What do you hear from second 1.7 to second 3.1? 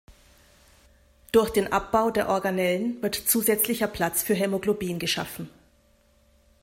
Abbau der Organellen